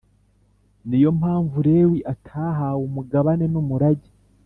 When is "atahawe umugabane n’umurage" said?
2.13-4.11